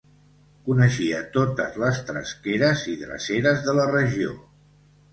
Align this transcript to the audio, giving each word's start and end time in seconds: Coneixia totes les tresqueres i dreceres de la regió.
Coneixia 0.69 1.19
totes 1.35 1.77
les 1.85 2.01
tresqueres 2.09 2.89
i 2.95 2.99
dreceres 3.05 3.65
de 3.71 3.81
la 3.81 3.89
regió. 3.97 4.39